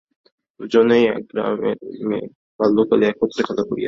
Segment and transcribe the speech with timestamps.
[0.59, 1.77] দুইজনেই এক গ্রামের
[2.03, 3.79] মেয়ে, বাল্যকালে একত্রে খেলা করিয়াছেন।